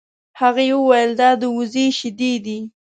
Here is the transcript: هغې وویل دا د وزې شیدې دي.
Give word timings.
هغې 0.39 0.65
وویل 0.79 1.11
دا 1.21 1.29
د 1.41 1.43
وزې 1.55 1.85
شیدې 1.97 2.33
دي. 2.45 2.59